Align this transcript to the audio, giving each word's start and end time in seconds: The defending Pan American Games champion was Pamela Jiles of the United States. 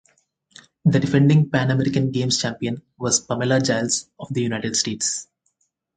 The 0.83 0.99
defending 0.99 1.51
Pan 1.51 1.69
American 1.69 2.09
Games 2.11 2.41
champion 2.41 2.81
was 2.97 3.19
Pamela 3.23 3.59
Jiles 3.61 4.09
of 4.19 4.33
the 4.33 4.41
United 4.41 4.75
States. 4.75 5.27